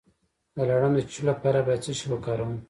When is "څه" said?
1.85-1.91